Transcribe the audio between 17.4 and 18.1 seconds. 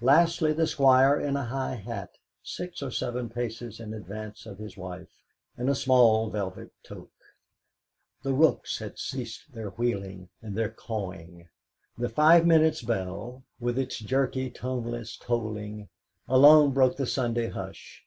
hush.